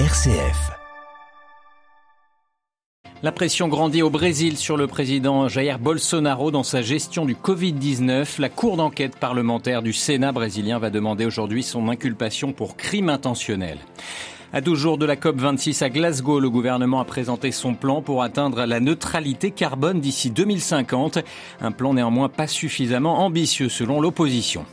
RCF. 0.00 0.72
La 3.22 3.30
pression 3.30 3.68
grandit 3.68 4.02
au 4.02 4.10
Brésil 4.10 4.56
sur 4.56 4.76
le 4.76 4.88
président 4.88 5.46
Jair 5.46 5.78
Bolsonaro 5.78 6.50
dans 6.50 6.64
sa 6.64 6.82
gestion 6.82 7.24
du 7.24 7.36
Covid-19. 7.36 8.40
La 8.40 8.48
Cour 8.48 8.76
d'enquête 8.76 9.14
parlementaire 9.14 9.82
du 9.82 9.92
Sénat 9.92 10.32
brésilien 10.32 10.80
va 10.80 10.90
demander 10.90 11.26
aujourd'hui 11.26 11.62
son 11.62 11.88
inculpation 11.88 12.52
pour 12.52 12.76
crime 12.76 13.08
intentionnel. 13.08 13.78
À 14.52 14.60
12 14.60 14.76
jours 14.76 14.98
de 14.98 15.06
la 15.06 15.14
COP26 15.14 15.84
à 15.84 15.90
Glasgow, 15.90 16.40
le 16.40 16.50
gouvernement 16.50 16.98
a 16.98 17.04
présenté 17.04 17.52
son 17.52 17.74
plan 17.74 18.02
pour 18.02 18.24
atteindre 18.24 18.66
la 18.66 18.80
neutralité 18.80 19.52
carbone 19.52 20.00
d'ici 20.00 20.32
2050. 20.32 21.20
Un 21.60 21.70
plan 21.70 21.94
néanmoins 21.94 22.28
pas 22.28 22.48
suffisamment 22.48 23.20
ambitieux 23.20 23.68
selon 23.68 24.00
l'opposition. 24.00 24.66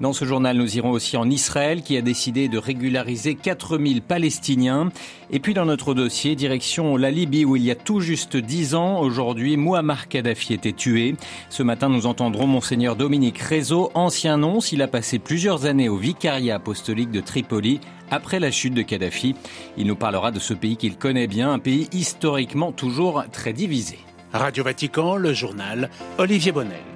Dans 0.00 0.12
ce 0.12 0.24
journal, 0.24 0.56
nous 0.56 0.76
irons 0.76 0.92
aussi 0.92 1.16
en 1.16 1.28
Israël 1.28 1.82
qui 1.82 1.96
a 1.96 2.02
décidé 2.02 2.46
de 2.46 2.56
régulariser 2.56 3.34
4000 3.34 4.00
Palestiniens. 4.00 4.90
Et 5.32 5.40
puis 5.40 5.54
dans 5.54 5.64
notre 5.64 5.92
dossier, 5.92 6.36
direction 6.36 6.96
la 6.96 7.10
Libye 7.10 7.44
où 7.44 7.56
il 7.56 7.64
y 7.64 7.72
a 7.72 7.74
tout 7.74 7.98
juste 7.98 8.36
10 8.36 8.76
ans, 8.76 9.00
aujourd'hui, 9.00 9.56
Muammar 9.56 10.06
Kadhafi 10.06 10.54
était 10.54 10.72
tué. 10.72 11.16
Ce 11.50 11.64
matin, 11.64 11.88
nous 11.88 12.06
entendrons 12.06 12.46
Monseigneur 12.46 12.94
Dominique 12.94 13.38
Rézo, 13.38 13.90
ancien 13.94 14.36
nonce. 14.36 14.70
Il 14.70 14.82
a 14.82 14.88
passé 14.88 15.18
plusieurs 15.18 15.66
années 15.66 15.88
au 15.88 15.96
vicariat 15.96 16.54
apostolique 16.54 17.10
de 17.10 17.20
Tripoli 17.20 17.80
après 18.08 18.38
la 18.38 18.52
chute 18.52 18.74
de 18.74 18.82
Kadhafi. 18.82 19.34
Il 19.76 19.88
nous 19.88 19.96
parlera 19.96 20.30
de 20.30 20.38
ce 20.38 20.54
pays 20.54 20.76
qu'il 20.76 20.96
connaît 20.96 21.26
bien, 21.26 21.52
un 21.52 21.58
pays 21.58 21.88
historiquement 21.92 22.70
toujours 22.70 23.24
très 23.32 23.52
divisé. 23.52 23.98
Radio 24.32 24.62
Vatican, 24.62 25.16
le 25.16 25.32
journal 25.32 25.90
Olivier 26.18 26.52
Bonnel. 26.52 26.87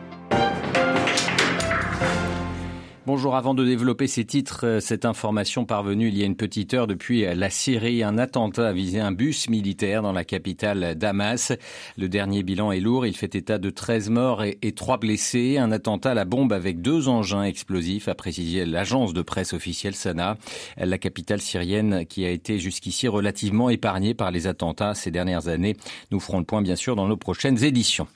Bonjour, 3.05 3.35
avant 3.35 3.53
de 3.53 3.65
développer 3.65 4.07
ces 4.07 4.25
titres, 4.25 4.65
euh, 4.65 4.79
cette 4.79 5.05
information 5.05 5.65
parvenue 5.65 6.07
il 6.07 6.17
y 6.17 6.23
a 6.23 6.25
une 6.25 6.37
petite 6.37 6.73
heure 6.73 6.87
depuis 6.87 7.23
la 7.35 7.51
Syrie. 7.51 8.05
Un 8.05 8.17
attentat 8.17 8.69
a 8.69 8.73
visé 8.73 9.01
un 9.01 9.11
bus 9.11 9.49
militaire 9.49 10.03
dans 10.03 10.13
la 10.13 10.25
capitale 10.25 10.95
Damas. 10.95 11.53
Le 11.99 12.09
dernier 12.09 12.45
bilan 12.45 12.71
est 12.71 12.79
lourd. 12.79 13.05
Il 13.05 13.17
fait 13.17 13.35
état 13.35 13.59
de 13.59 13.71
13 13.71 14.09
morts 14.11 14.45
et, 14.45 14.73
3 14.73 14.99
blessés. 14.99 15.59
Un 15.59 15.73
attentat 15.73 16.13
à 16.13 16.15
la 16.15 16.25
bombe 16.25 16.53
avec 16.53 16.81
deux 16.81 17.09
engins 17.09 17.43
explosifs, 17.43 18.07
a 18.07 18.15
précisé 18.15 18.65
l'agence 18.65 19.13
de 19.13 19.23
presse 19.23 19.53
officielle 19.53 19.97
Sana. 19.97 20.39
La 20.77 20.97
capitale 20.97 21.41
syrienne 21.41 22.07
qui 22.07 22.25
a 22.25 22.31
été 22.31 22.61
jusqu'ici 22.61 23.09
relativement 23.09 23.69
épargnée 23.69 24.15
par 24.15 24.31
les 24.31 24.47
attentats 24.47 24.95
ces 24.95 25.11
dernières 25.11 25.49
années. 25.49 25.75
Nous 26.13 26.21
ferons 26.21 26.39
le 26.39 26.45
point 26.45 26.63
bien 26.63 26.77
sûr 26.77 26.95
dans 26.95 27.09
nos 27.09 27.17
prochaines 27.17 27.65
éditions. 27.65 28.07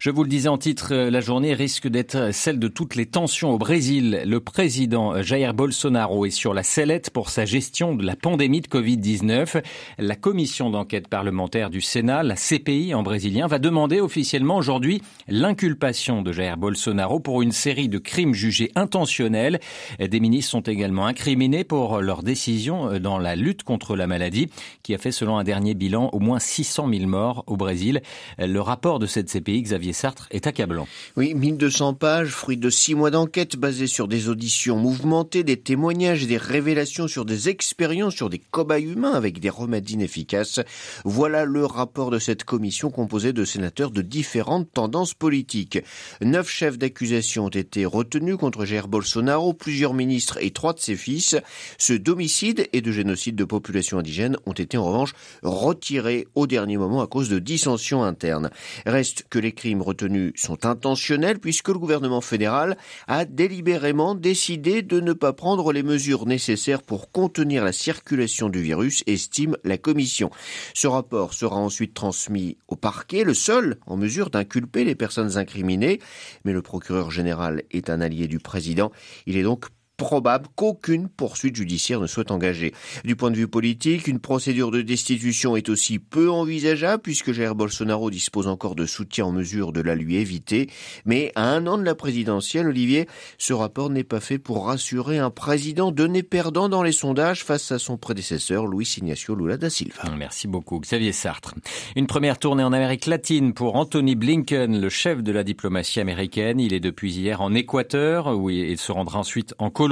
Je 0.00 0.08
vous 0.08 0.22
le 0.22 0.30
disais 0.30 0.48
en 0.48 0.56
titre, 0.56 0.94
euh, 0.94 1.10
la 1.10 1.20
journée 1.20 1.52
risque 1.52 1.86
d'être 1.86 2.32
celle 2.32 2.58
de 2.58 2.68
toutes 2.68 2.94
les 2.94 3.04
tensions 3.04 3.50
au 3.50 3.58
Brésil. 3.58 4.19
Le 4.24 4.40
président 4.40 5.22
Jair 5.22 5.54
Bolsonaro 5.54 6.26
est 6.26 6.30
sur 6.30 6.54
la 6.54 6.62
sellette 6.62 7.10
pour 7.10 7.30
sa 7.30 7.44
gestion 7.44 7.94
de 7.94 8.04
la 8.04 8.16
pandémie 8.16 8.60
de 8.60 8.66
Covid-19. 8.66 9.62
La 9.98 10.16
commission 10.16 10.70
d'enquête 10.70 11.08
parlementaire 11.08 11.70
du 11.70 11.80
Sénat, 11.80 12.22
la 12.22 12.34
CPI 12.34 12.94
en 12.94 13.02
brésilien, 13.02 13.46
va 13.46 13.58
demander 13.58 14.00
officiellement 14.00 14.56
aujourd'hui 14.56 15.00
l'inculpation 15.28 16.22
de 16.22 16.32
Jair 16.32 16.56
Bolsonaro 16.56 17.20
pour 17.20 17.42
une 17.42 17.52
série 17.52 17.88
de 17.88 17.98
crimes 17.98 18.34
jugés 18.34 18.72
intentionnels. 18.74 19.60
Des 19.98 20.20
ministres 20.20 20.50
sont 20.50 20.60
également 20.60 21.06
incriminés 21.06 21.64
pour 21.64 22.00
leur 22.00 22.22
décision 22.22 22.98
dans 22.98 23.18
la 23.18 23.36
lutte 23.36 23.62
contre 23.62 23.96
la 23.96 24.06
maladie 24.06 24.50
qui 24.82 24.94
a 24.94 24.98
fait 24.98 25.12
selon 25.12 25.38
un 25.38 25.44
dernier 25.44 25.74
bilan 25.74 26.10
au 26.12 26.18
moins 26.18 26.38
600 26.38 26.88
000 26.92 27.06
morts 27.06 27.44
au 27.46 27.56
Brésil. 27.56 28.02
Le 28.38 28.60
rapport 28.60 28.98
de 28.98 29.06
cette 29.06 29.30
CPI, 29.30 29.62
Xavier 29.62 29.92
Sartre 29.92 30.26
est 30.30 30.46
accablant. 30.46 30.86
Oui, 31.16 31.34
1200 31.34 31.94
pages, 31.94 32.30
fruit 32.30 32.56
de 32.56 32.70
six 32.70 32.94
mois 32.94 33.10
d'enquête 33.10 33.56
basées 33.56 33.86
sur 33.86 34.08
des 34.10 34.28
auditions 34.28 34.76
mouvementées, 34.76 35.44
des 35.44 35.56
témoignages 35.56 36.26
des 36.26 36.36
révélations 36.36 37.08
sur 37.08 37.24
des 37.24 37.48
expériences 37.48 38.14
sur 38.14 38.28
des 38.28 38.40
cobayes 38.40 38.82
humains 38.82 39.12
avec 39.12 39.40
des 39.40 39.48
remèdes 39.48 39.88
inefficaces. 39.88 40.60
Voilà 41.04 41.44
le 41.44 41.64
rapport 41.64 42.10
de 42.10 42.18
cette 42.18 42.44
commission 42.44 42.90
composée 42.90 43.32
de 43.32 43.44
sénateurs 43.44 43.90
de 43.90 44.02
différentes 44.02 44.70
tendances 44.72 45.14
politiques. 45.14 45.78
Neuf 46.20 46.50
chefs 46.50 46.76
d'accusation 46.76 47.46
ont 47.46 47.48
été 47.48 47.86
retenus 47.86 48.36
contre 48.36 48.64
Jair 48.64 48.88
Bolsonaro, 48.88 49.54
plusieurs 49.54 49.94
ministres 49.94 50.38
et 50.42 50.50
trois 50.50 50.72
de 50.72 50.80
ses 50.80 50.96
fils. 50.96 51.36
Ce 51.78 51.92
d'homicide 51.92 52.68
et 52.72 52.80
de 52.80 52.92
génocide 52.92 53.36
de 53.36 53.44
population 53.44 53.98
indigène 53.98 54.36
ont 54.44 54.52
été 54.52 54.76
en 54.76 54.84
revanche 54.84 55.14
retirés 55.42 56.26
au 56.34 56.48
dernier 56.48 56.76
moment 56.76 57.00
à 57.00 57.06
cause 57.06 57.28
de 57.28 57.38
dissensions 57.38 58.02
internes. 58.02 58.50
Reste 58.86 59.24
que 59.30 59.38
les 59.38 59.52
crimes 59.52 59.82
retenus 59.82 60.32
sont 60.34 60.66
intentionnels 60.66 61.38
puisque 61.38 61.68
le 61.68 61.78
gouvernement 61.78 62.20
fédéral 62.20 62.76
a 63.06 63.24
délibérément 63.24 63.99
décidé 64.14 64.82
de 64.82 64.98
ne 64.98 65.12
pas 65.12 65.32
prendre 65.32 65.72
les 65.72 65.82
mesures 65.82 66.26
nécessaires 66.26 66.82
pour 66.82 67.12
contenir 67.12 67.64
la 67.64 67.72
circulation 67.72 68.48
du 68.48 68.62
virus, 68.62 69.02
estime 69.06 69.56
la 69.62 69.78
commission. 69.78 70.30
Ce 70.74 70.86
rapport 70.86 71.34
sera 71.34 71.56
ensuite 71.56 71.92
transmis 71.92 72.56
au 72.68 72.76
parquet, 72.76 73.24
le 73.24 73.34
seul 73.34 73.78
en 73.86 73.96
mesure 73.96 74.30
d'inculper 74.30 74.84
les 74.84 74.94
personnes 74.94 75.36
incriminées, 75.36 75.98
mais 76.44 76.52
le 76.52 76.62
procureur 76.62 77.10
général 77.10 77.62
est 77.70 77.90
un 77.90 78.00
allié 78.00 78.26
du 78.26 78.38
président. 78.38 78.90
Il 79.26 79.36
est 79.36 79.42
donc 79.42 79.66
probable 80.00 80.46
qu'aucune 80.56 81.10
poursuite 81.10 81.56
judiciaire 81.56 82.00
ne 82.00 82.06
soit 82.06 82.30
engagée. 82.30 82.72
Du 83.04 83.16
point 83.16 83.30
de 83.30 83.36
vue 83.36 83.48
politique, 83.48 84.08
une 84.08 84.18
procédure 84.18 84.70
de 84.70 84.80
destitution 84.80 85.56
est 85.56 85.68
aussi 85.68 85.98
peu 85.98 86.30
envisageable 86.30 87.02
puisque 87.02 87.32
Jair 87.32 87.54
Bolsonaro 87.54 88.10
dispose 88.10 88.48
encore 88.48 88.74
de 88.74 88.86
soutien 88.86 89.26
en 89.26 89.32
mesure 89.32 89.72
de 89.72 89.82
la 89.82 89.94
lui 89.94 90.16
éviter. 90.16 90.70
Mais 91.04 91.32
à 91.34 91.50
un 91.50 91.66
an 91.66 91.76
de 91.76 91.84
la 91.84 91.94
présidentielle, 91.94 92.68
Olivier, 92.68 93.08
ce 93.36 93.52
rapport 93.52 93.90
n'est 93.90 94.02
pas 94.02 94.20
fait 94.20 94.38
pour 94.38 94.66
rassurer 94.66 95.18
un 95.18 95.28
président 95.28 95.92
donné 95.92 96.22
perdant 96.22 96.70
dans 96.70 96.82
les 96.82 96.92
sondages 96.92 97.44
face 97.44 97.70
à 97.70 97.78
son 97.78 97.98
prédécesseur 97.98 98.66
Luis 98.66 98.94
Ignacio 98.96 99.34
Lula 99.34 99.58
da 99.58 99.68
Silva. 99.68 100.04
Merci 100.16 100.48
beaucoup, 100.48 100.80
Xavier 100.80 101.12
Sartre. 101.12 101.54
Une 101.94 102.06
première 102.06 102.38
tournée 102.38 102.64
en 102.64 102.72
Amérique 102.72 103.04
latine 103.04 103.52
pour 103.52 103.76
Anthony 103.76 104.14
Blinken, 104.14 104.80
le 104.80 104.88
chef 104.88 105.22
de 105.22 105.30
la 105.30 105.44
diplomatie 105.44 106.00
américaine. 106.00 106.58
Il 106.58 106.72
est 106.72 106.80
depuis 106.80 107.12
hier 107.12 107.42
en 107.42 107.52
Équateur 107.52 108.28
où 108.28 108.48
il 108.48 108.78
se 108.78 108.92
rendra 108.92 109.18
ensuite 109.18 109.54
en 109.58 109.68
Colombie 109.68 109.89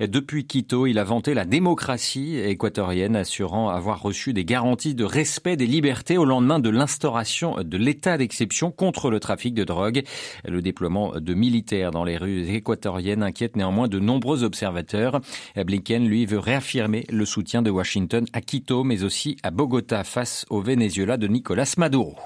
Depuis 0.00 0.46
Quito, 0.46 0.86
il 0.86 0.98
a 0.98 1.04
vanté 1.04 1.34
la 1.34 1.44
démocratie 1.44 2.36
équatorienne, 2.38 3.16
assurant 3.16 3.68
avoir 3.68 4.02
reçu 4.02 4.32
des 4.32 4.44
garanties 4.44 4.94
de 4.94 5.04
respect 5.04 5.56
des 5.56 5.66
libertés 5.66 6.18
au 6.18 6.24
lendemain 6.24 6.58
de 6.58 6.70
l'instauration 6.70 7.56
de 7.62 7.76
l'état 7.76 8.18
d'exception 8.18 8.70
contre 8.70 9.10
le 9.10 9.20
trafic 9.20 9.54
de 9.54 9.64
drogue. 9.64 10.02
Le 10.46 10.62
déploiement 10.62 11.14
de 11.16 11.34
militaires 11.34 11.90
dans 11.90 12.04
les 12.04 12.16
rues 12.16 12.48
équatoriennes 12.50 13.22
inquiète 13.22 13.56
néanmoins 13.56 13.88
de 13.88 13.98
nombreux 13.98 14.44
observateurs. 14.44 15.20
Blinken, 15.56 16.06
lui, 16.06 16.26
veut 16.26 16.38
réaffirmer 16.38 17.04
le 17.10 17.24
soutien 17.24 17.62
de 17.62 17.70
Washington 17.70 18.26
à 18.32 18.40
Quito, 18.40 18.84
mais 18.84 19.04
aussi 19.04 19.36
à 19.42 19.50
Bogota 19.50 20.04
face 20.04 20.44
au 20.50 20.60
Venezuela 20.60 21.16
de 21.16 21.28
Nicolas 21.28 21.72
Maduro. 21.78 22.16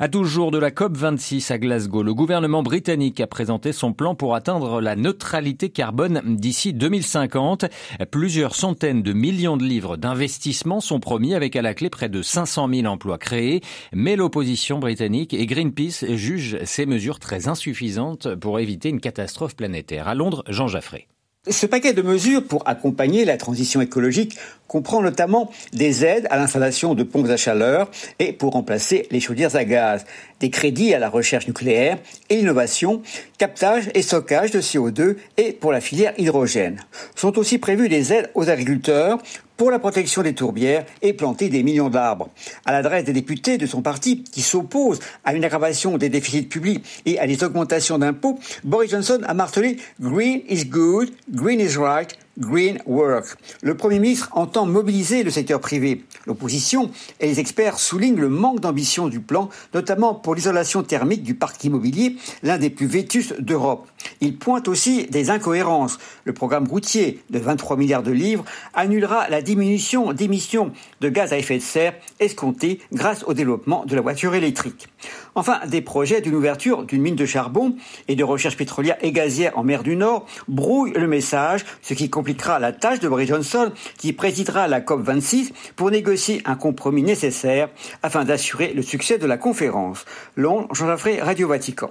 À 0.00 0.08
12 0.08 0.28
jours 0.28 0.50
de 0.50 0.58
la 0.58 0.70
COP26 0.70 1.52
à 1.52 1.58
Glasgow, 1.58 2.02
le 2.02 2.14
gouvernement 2.14 2.64
britannique 2.64 3.20
a 3.20 3.28
présenté 3.28 3.72
son 3.72 3.92
plan 3.92 4.16
pour 4.16 4.34
atteindre 4.34 4.80
la 4.80 4.96
neutralité 4.96 5.68
carbone 5.68 6.13
d'ici 6.24 6.72
2050. 6.72 7.66
Plusieurs 8.10 8.54
centaines 8.54 9.02
de 9.02 9.12
millions 9.12 9.56
de 9.56 9.64
livres 9.64 9.96
d'investissement 9.96 10.80
sont 10.80 11.00
promis 11.00 11.34
avec 11.34 11.56
à 11.56 11.62
la 11.62 11.74
clé 11.74 11.90
près 11.90 12.08
de 12.08 12.22
500 12.22 12.68
000 12.72 12.86
emplois 12.86 13.18
créés. 13.18 13.62
Mais 13.92 14.16
l'opposition 14.16 14.78
britannique 14.78 15.34
et 15.34 15.46
Greenpeace 15.46 16.14
jugent 16.14 16.58
ces 16.64 16.86
mesures 16.86 17.18
très 17.18 17.48
insuffisantes 17.48 18.34
pour 18.34 18.58
éviter 18.60 18.88
une 18.88 19.00
catastrophe 19.00 19.56
planétaire. 19.56 20.08
À 20.08 20.14
Londres, 20.14 20.44
Jean 20.48 20.68
Jaffré. 20.68 21.08
Ce 21.50 21.66
paquet 21.66 21.92
de 21.92 22.00
mesures 22.00 22.42
pour 22.42 22.66
accompagner 22.66 23.26
la 23.26 23.36
transition 23.36 23.82
écologique 23.82 24.38
comprend 24.66 25.02
notamment 25.02 25.50
des 25.74 26.02
aides 26.02 26.26
à 26.30 26.38
l'installation 26.38 26.94
de 26.94 27.02
pompes 27.02 27.28
à 27.28 27.36
chaleur 27.36 27.90
et 28.18 28.32
pour 28.32 28.54
remplacer 28.54 29.06
les 29.10 29.20
chaudières 29.20 29.54
à 29.54 29.64
gaz, 29.66 30.06
des 30.40 30.50
crédits 30.50 30.94
à 30.94 30.98
la 30.98 31.08
recherche 31.08 31.46
nucléaire 31.46 31.98
et 32.30 32.36
l'innovation, 32.36 33.02
captage 33.38 33.90
et 33.94 34.02
stockage 34.02 34.50
de 34.50 34.60
CO2 34.60 35.16
et 35.36 35.52
pour 35.52 35.72
la 35.72 35.80
filière 35.80 36.14
hydrogène. 36.18 36.80
Sont 37.14 37.38
aussi 37.38 37.58
prévues 37.58 37.88
des 37.88 38.12
aides 38.12 38.30
aux 38.34 38.48
agriculteurs 38.48 39.18
pour 39.56 39.70
la 39.70 39.78
protection 39.78 40.22
des 40.22 40.34
tourbières 40.34 40.84
et 41.02 41.12
planter 41.12 41.48
des 41.48 41.62
millions 41.62 41.90
d'arbres. 41.90 42.28
À 42.64 42.72
l'adresse 42.72 43.04
des 43.04 43.12
députés 43.12 43.58
de 43.58 43.66
son 43.66 43.82
parti 43.82 44.24
qui 44.24 44.42
s'opposent 44.42 45.00
à 45.24 45.34
une 45.34 45.44
aggravation 45.44 45.96
des 45.96 46.08
déficits 46.08 46.42
publics 46.42 46.84
et 47.06 47.18
à 47.18 47.26
des 47.26 47.44
augmentations 47.44 47.98
d'impôts, 47.98 48.38
Boris 48.64 48.90
Johnson 48.90 49.20
a 49.26 49.34
martelé 49.34 49.76
Green 50.00 50.42
is 50.48 50.64
good, 50.64 51.10
green 51.30 51.60
is 51.60 51.76
right, 51.76 52.16
Green 52.38 52.78
Work. 52.86 53.36
Le 53.62 53.76
Premier 53.76 53.98
ministre 53.98 54.28
entend 54.32 54.66
mobiliser 54.66 55.22
le 55.22 55.30
secteur 55.30 55.60
privé. 55.60 56.04
L'opposition 56.26 56.90
et 57.20 57.26
les 57.26 57.40
experts 57.40 57.78
soulignent 57.78 58.20
le 58.20 58.28
manque 58.28 58.60
d'ambition 58.60 59.08
du 59.08 59.20
plan, 59.20 59.48
notamment 59.72 60.14
pour 60.14 60.34
l'isolation 60.34 60.82
thermique 60.82 61.22
du 61.22 61.34
parc 61.34 61.62
immobilier, 61.64 62.16
l'un 62.42 62.58
des 62.58 62.70
plus 62.70 62.86
vétustes 62.86 63.40
d'Europe. 63.40 63.88
Il 64.20 64.36
pointe 64.36 64.68
aussi 64.68 65.06
des 65.06 65.30
incohérences. 65.30 65.98
Le 66.24 66.32
programme 66.32 66.66
routier 66.66 67.22
de 67.30 67.38
23 67.38 67.76
milliards 67.76 68.02
de 68.02 68.12
livres 68.12 68.44
annulera 68.74 69.28
la 69.28 69.42
diminution 69.42 70.12
d'émissions 70.12 70.72
de 71.00 71.08
gaz 71.08 71.32
à 71.32 71.38
effet 71.38 71.58
de 71.58 71.62
serre 71.62 71.94
escomptée 72.20 72.80
grâce 72.92 73.24
au 73.24 73.34
développement 73.34 73.84
de 73.84 73.94
la 73.94 74.00
voiture 74.00 74.34
électrique. 74.34 74.88
Enfin, 75.34 75.60
des 75.66 75.80
projets 75.80 76.20
d'une 76.20 76.34
ouverture 76.34 76.84
d'une 76.84 77.02
mine 77.02 77.16
de 77.16 77.26
charbon 77.26 77.74
et 78.08 78.14
de 78.16 78.24
recherche 78.24 78.56
pétrolière 78.56 78.96
et 79.00 79.12
gazière 79.12 79.58
en 79.58 79.64
mer 79.64 79.82
du 79.82 79.96
Nord 79.96 80.26
brouillent 80.48 80.92
le 80.92 81.08
message, 81.08 81.64
ce 81.82 81.94
qui 81.94 82.08
compliquera 82.08 82.58
la 82.58 82.72
tâche 82.72 83.00
de 83.00 83.08
Boris 83.08 83.28
Johnson, 83.28 83.72
qui 83.98 84.12
présidera 84.12 84.68
la 84.68 84.80
COP26 84.80 85.50
pour 85.76 85.90
négocier 85.90 86.40
un 86.44 86.54
compromis 86.54 87.02
nécessaire 87.02 87.68
afin 88.02 88.24
d'assurer 88.24 88.72
le 88.74 88.82
succès 88.82 89.18
de 89.18 89.26
la 89.26 89.36
conférence. 89.36 90.04
Londres, 90.36 90.68
Jean 90.72 90.86
Radio 90.86 91.48
Vatican. 91.48 91.90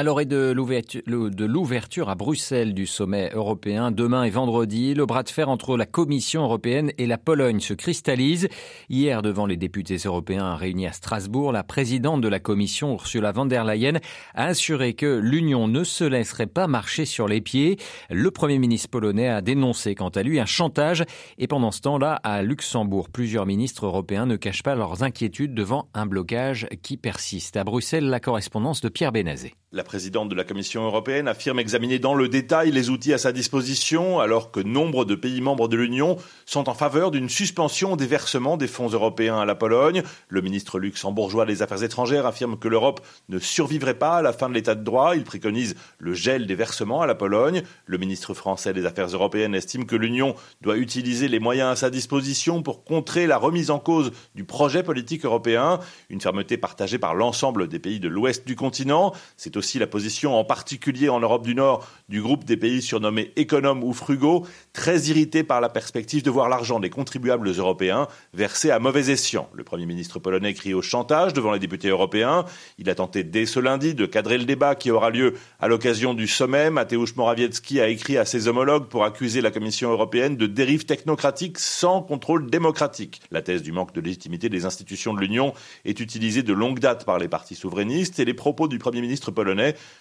Alors, 0.00 0.20
et 0.20 0.26
de 0.26 0.52
l'ouverture 0.52 2.08
à 2.08 2.14
Bruxelles 2.14 2.72
du 2.72 2.86
sommet 2.86 3.32
européen 3.34 3.90
demain 3.90 4.22
et 4.22 4.30
vendredi, 4.30 4.94
le 4.94 5.06
bras 5.06 5.24
de 5.24 5.28
fer 5.28 5.48
entre 5.48 5.76
la 5.76 5.86
Commission 5.86 6.44
européenne 6.44 6.92
et 6.98 7.06
la 7.08 7.18
Pologne 7.18 7.58
se 7.58 7.74
cristallise. 7.74 8.46
Hier, 8.88 9.22
devant 9.22 9.44
les 9.44 9.56
députés 9.56 9.96
européens 9.96 10.54
réunis 10.54 10.86
à 10.86 10.92
Strasbourg, 10.92 11.50
la 11.50 11.64
présidente 11.64 12.20
de 12.20 12.28
la 12.28 12.38
Commission, 12.38 12.92
Ursula 12.92 13.32
von 13.32 13.46
der 13.46 13.64
Leyen, 13.64 13.98
a 14.36 14.44
assuré 14.44 14.94
que 14.94 15.18
l'Union 15.18 15.66
ne 15.66 15.82
se 15.82 16.04
laisserait 16.04 16.46
pas 16.46 16.68
marcher 16.68 17.04
sur 17.04 17.26
les 17.26 17.40
pieds. 17.40 17.76
Le 18.08 18.30
Premier 18.30 18.60
ministre 18.60 18.90
polonais 18.90 19.26
a 19.26 19.40
dénoncé 19.40 19.96
quant 19.96 20.10
à 20.10 20.22
lui 20.22 20.38
un 20.38 20.46
chantage 20.46 21.02
et 21.38 21.48
pendant 21.48 21.72
ce 21.72 21.80
temps-là, 21.80 22.20
à 22.22 22.44
Luxembourg, 22.44 23.08
plusieurs 23.10 23.46
ministres 23.46 23.86
européens 23.86 24.26
ne 24.26 24.36
cachent 24.36 24.62
pas 24.62 24.76
leurs 24.76 25.02
inquiétudes 25.02 25.54
devant 25.54 25.88
un 25.92 26.06
blocage 26.06 26.68
qui 26.82 26.96
persiste. 26.96 27.56
À 27.56 27.64
Bruxelles, 27.64 28.06
la 28.06 28.20
correspondance 28.20 28.80
de 28.80 28.88
Pierre 28.88 29.10
Bénazé. 29.10 29.54
Présidente 29.88 30.28
de 30.28 30.34
la 30.34 30.44
Commission 30.44 30.84
européenne 30.84 31.28
affirme 31.28 31.58
examiner 31.58 31.98
dans 31.98 32.14
le 32.14 32.28
détail 32.28 32.70
les 32.70 32.90
outils 32.90 33.14
à 33.14 33.18
sa 33.18 33.32
disposition, 33.32 34.20
alors 34.20 34.50
que 34.50 34.60
nombre 34.60 35.06
de 35.06 35.14
pays 35.14 35.40
membres 35.40 35.66
de 35.66 35.78
l'Union 35.78 36.18
sont 36.44 36.68
en 36.68 36.74
faveur 36.74 37.10
d'une 37.10 37.30
suspension 37.30 37.96
des 37.96 38.06
versements 38.06 38.58
des 38.58 38.66
fonds 38.68 38.90
européens 38.90 39.38
à 39.40 39.46
la 39.46 39.54
Pologne. 39.54 40.02
Le 40.28 40.42
ministre 40.42 40.78
luxembourgeois 40.78 41.46
des 41.46 41.62
Affaires 41.62 41.82
étrangères 41.82 42.26
affirme 42.26 42.58
que 42.58 42.68
l'Europe 42.68 43.00
ne 43.30 43.38
survivrait 43.38 43.98
pas 43.98 44.18
à 44.18 44.22
la 44.22 44.34
fin 44.34 44.50
de 44.50 44.54
l'état 44.54 44.74
de 44.74 44.84
droit. 44.84 45.16
Il 45.16 45.24
préconise 45.24 45.74
le 45.98 46.12
gel 46.12 46.46
des 46.46 46.54
versements 46.54 47.00
à 47.00 47.06
la 47.06 47.14
Pologne. 47.14 47.62
Le 47.86 47.96
ministre 47.96 48.34
français 48.34 48.74
des 48.74 48.84
Affaires 48.84 49.08
européennes 49.08 49.54
estime 49.54 49.86
que 49.86 49.96
l'Union 49.96 50.34
doit 50.60 50.76
utiliser 50.76 51.28
les 51.28 51.40
moyens 51.40 51.70
à 51.70 51.76
sa 51.76 51.88
disposition 51.88 52.62
pour 52.62 52.84
contrer 52.84 53.26
la 53.26 53.38
remise 53.38 53.70
en 53.70 53.78
cause 53.78 54.12
du 54.34 54.44
projet 54.44 54.82
politique 54.82 55.24
européen. 55.24 55.80
Une 56.10 56.20
fermeté 56.20 56.58
partagée 56.58 56.98
par 56.98 57.14
l'ensemble 57.14 57.68
des 57.68 57.78
pays 57.78 58.00
de 58.00 58.08
l'ouest 58.08 58.46
du 58.46 58.54
continent. 58.54 59.14
C'est 59.38 59.56
aussi 59.56 59.77
la 59.78 59.86
position, 59.86 60.36
en 60.36 60.44
particulier 60.44 61.08
en 61.08 61.20
Europe 61.20 61.44
du 61.44 61.54
Nord, 61.54 61.88
du 62.08 62.20
groupe 62.20 62.44
des 62.44 62.56
pays 62.56 62.82
surnommés 62.82 63.32
économes 63.36 63.84
ou 63.84 63.92
frugaux, 63.92 64.46
très 64.72 65.00
irrités 65.02 65.42
par 65.42 65.60
la 65.60 65.68
perspective 65.68 66.22
de 66.22 66.30
voir 66.30 66.48
l'argent 66.48 66.80
des 66.80 66.90
contribuables 66.90 67.48
européens 67.48 68.08
versé 68.34 68.70
à 68.70 68.78
mauvais 68.78 69.10
escient. 69.10 69.48
Le 69.54 69.64
Premier 69.64 69.86
ministre 69.86 70.18
polonais 70.18 70.54
crie 70.54 70.74
au 70.74 70.82
chantage 70.82 71.32
devant 71.32 71.52
les 71.52 71.58
députés 71.58 71.88
européens. 71.88 72.44
Il 72.78 72.90
a 72.90 72.94
tenté 72.94 73.24
dès 73.24 73.46
ce 73.46 73.60
lundi 73.60 73.94
de 73.94 74.06
cadrer 74.06 74.38
le 74.38 74.44
débat 74.44 74.74
qui 74.74 74.90
aura 74.90 75.10
lieu 75.10 75.34
à 75.60 75.68
l'occasion 75.68 76.14
du 76.14 76.26
sommet. 76.26 76.70
Mateusz 76.70 77.14
Morawiecki 77.16 77.80
a 77.80 77.88
écrit 77.88 78.18
à 78.18 78.24
ses 78.24 78.48
homologues 78.48 78.88
pour 78.88 79.04
accuser 79.04 79.40
la 79.40 79.50
Commission 79.50 79.90
européenne 79.90 80.36
de 80.36 80.46
dérive 80.46 80.84
technocratique 80.84 81.58
sans 81.58 82.02
contrôle 82.02 82.50
démocratique. 82.50 83.20
La 83.30 83.42
thèse 83.42 83.62
du 83.62 83.72
manque 83.72 83.94
de 83.94 84.00
légitimité 84.00 84.48
des 84.48 84.64
institutions 84.64 85.14
de 85.14 85.20
l'Union 85.20 85.52
est 85.84 86.00
utilisée 86.00 86.42
de 86.42 86.52
longue 86.52 86.78
date 86.78 87.04
par 87.04 87.18
les 87.18 87.28
partis 87.28 87.54
souverainistes 87.54 88.18
et 88.18 88.24
les 88.24 88.34
propos 88.34 88.68
du 88.68 88.78
Premier 88.78 89.00
ministre 89.00 89.30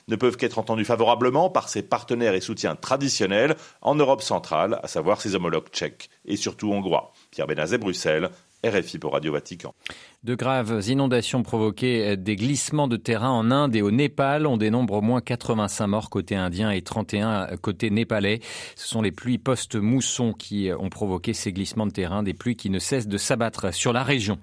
ne 0.07 0.15
peuvent 0.15 0.38
qu'être 0.38 0.59
entendus 0.59 0.86
favorablement 0.86 1.50
par 1.50 1.69
ses 1.69 1.83
partenaires 1.83 2.33
et 2.33 2.42
soutiens 2.42 2.75
traditionnels 2.75 3.56
en 3.81 3.95
Europe 3.95 4.21
centrale, 4.21 4.80
à 4.83 4.88
savoir 4.88 5.21
ses 5.21 5.36
homologues 5.36 5.69
tchèques 5.69 6.09
et 6.25 6.36
surtout 6.36 6.71
hongrois. 6.71 7.13
Pierre 7.31 7.48
Benazet, 7.48 7.77
Bruxelles, 7.77 8.30
RFI 8.65 9.00
pour 9.00 9.13
Radio 9.13 9.31
Vatican. 9.31 9.74
De 10.23 10.33
graves 10.33 10.81
inondations 10.87 11.43
provoquées 11.43 12.17
des 12.17 12.35
glissements 12.35 12.87
de 12.87 12.97
terrain 12.97 13.29
en 13.29 13.51
Inde 13.51 13.75
et 13.75 13.83
au 13.83 13.91
Népal. 13.91 14.47
On 14.47 14.57
dénombre 14.57 14.95
au 14.95 15.01
moins 15.01 15.21
85 15.21 15.85
morts 15.85 16.09
côté 16.09 16.35
indien 16.35 16.71
et 16.71 16.81
31 16.81 17.55
côté 17.61 17.91
népalais. 17.91 18.39
Ce 18.75 18.87
sont 18.87 19.03
les 19.03 19.11
pluies 19.11 19.37
post-mousson 19.37 20.33
qui 20.33 20.71
ont 20.77 20.89
provoqué 20.89 21.33
ces 21.33 21.53
glissements 21.53 21.85
de 21.85 21.91
terrain, 21.91 22.23
des 22.23 22.33
pluies 22.33 22.55
qui 22.55 22.71
ne 22.71 22.79
cessent 22.79 23.07
de 23.07 23.17
s'abattre 23.17 23.71
sur 23.71 23.93
la 23.93 24.01
région. 24.01 24.39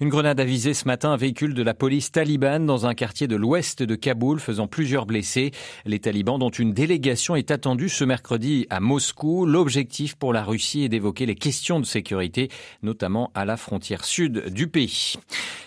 Une 0.00 0.08
grenade 0.08 0.40
a 0.40 0.44
visé 0.44 0.74
ce 0.74 0.86
matin 0.86 1.12
un 1.12 1.16
véhicule 1.16 1.54
de 1.54 1.62
la 1.62 1.72
police 1.72 2.10
talibane 2.10 2.66
dans 2.66 2.86
un 2.86 2.94
quartier 2.94 3.28
de 3.28 3.36
l'ouest 3.36 3.84
de 3.84 3.94
Kaboul, 3.94 4.40
faisant 4.40 4.66
plusieurs 4.66 5.06
blessés. 5.06 5.52
Les 5.86 6.00
talibans, 6.00 6.40
dont 6.40 6.50
une 6.50 6.74
délégation 6.74 7.36
est 7.36 7.52
attendue 7.52 7.88
ce 7.88 8.02
mercredi 8.02 8.66
à 8.70 8.80
Moscou. 8.80 9.46
L'objectif 9.46 10.16
pour 10.16 10.32
la 10.32 10.42
Russie 10.42 10.82
est 10.82 10.88
d'évoquer 10.88 11.26
les 11.26 11.36
questions 11.36 11.78
de 11.78 11.86
sécurité, 11.86 12.48
notamment 12.82 13.30
à 13.36 13.44
la 13.44 13.56
frontière 13.56 14.04
sud 14.04 14.52
du 14.52 14.66
pays. 14.66 15.12